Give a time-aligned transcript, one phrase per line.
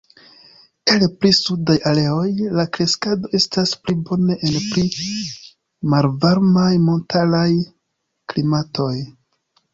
[0.93, 4.89] En pli sudaj areoj, la kreskado estas pli bone en pli
[5.97, 7.47] malvarmaj montaraj
[8.33, 8.93] klimatoj.